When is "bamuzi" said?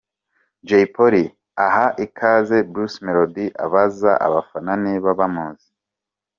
5.19-5.69